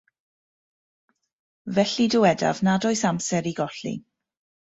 [1.75, 3.93] Felly dywedaf nad oes amser i golli.